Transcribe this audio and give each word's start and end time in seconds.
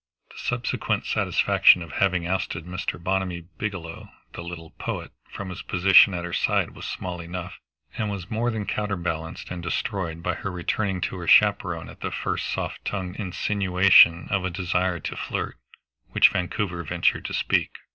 The 0.31 0.37
subsequent 0.39 1.05
satisfaction 1.05 1.83
of 1.83 1.91
having 1.91 2.25
ousted 2.25 2.65
Mr. 2.65 2.99
Bonamy 2.99 3.43
Biggielow, 3.59 4.09
the 4.33 4.41
little 4.41 4.71
poet, 4.79 5.11
from 5.29 5.49
his 5.49 5.61
position 5.61 6.15
at 6.15 6.25
her 6.25 6.33
side 6.33 6.71
was 6.71 6.87
small 6.87 7.19
enough, 7.21 7.59
and 7.99 8.09
was 8.09 8.31
more 8.31 8.49
than 8.49 8.65
counterbalanced 8.65 9.51
and 9.51 9.61
destroyed 9.61 10.23
by 10.23 10.33
her 10.33 10.49
returning 10.49 11.01
to 11.01 11.17
her 11.17 11.27
chaperon 11.27 11.87
at 11.87 11.99
the 11.99 12.09
first 12.09 12.49
soft 12.49 12.83
tongued 12.83 13.17
insinuation 13.17 14.27
of 14.31 14.43
a 14.43 14.49
desire 14.49 14.99
to 15.01 15.15
flirt, 15.15 15.59
which 16.13 16.29
Vancouver 16.29 16.83
ventured 16.83 17.25
to 17.25 17.33
speak. 17.35 17.77